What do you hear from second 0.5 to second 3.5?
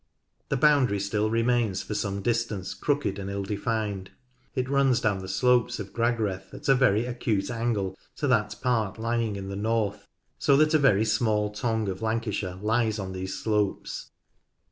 boundary still remains for some distance crooked and ill